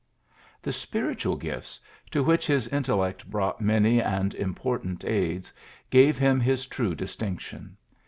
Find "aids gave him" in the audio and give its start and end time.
5.05-6.39